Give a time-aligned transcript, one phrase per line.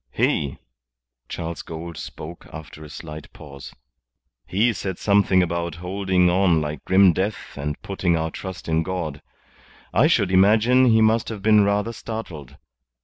[0.09, 0.57] "He"
[1.29, 3.71] Charles Gould spoke after a slight pause
[4.47, 9.21] "he said something about holding on like grim death and putting our trust in God.
[9.93, 12.57] I should imagine he must have been rather startled.